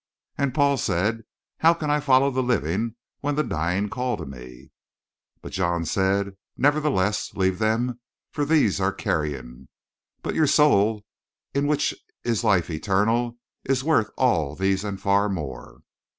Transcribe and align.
"And 0.35 0.55
Paul 0.55 0.77
said: 0.77 1.25
'How 1.59 1.75
can 1.75 1.91
I 1.91 1.99
follow 1.99 2.31
the 2.31 2.41
living 2.41 2.95
when 3.19 3.35
the 3.35 3.43
dying 3.43 3.87
call 3.87 4.17
to 4.17 4.25
me?' 4.25 4.71
"But 5.43 5.51
John 5.51 5.85
said: 5.85 6.37
'Nevertheless, 6.57 7.35
leave 7.35 7.59
them, 7.59 7.99
for 8.31 8.43
these 8.43 8.79
are 8.81 8.91
carrion, 8.93 9.69
but 10.23 10.33
your 10.33 10.47
soul 10.47 11.05
in 11.53 11.67
which 11.67 11.93
is 12.23 12.43
life 12.43 12.71
eternal 12.71 13.37
is 13.63 13.83
worth 13.83 14.09
all 14.17 14.55
these 14.55 14.83
and 14.83 14.99
far 14.99 15.29
more.' 15.29 15.83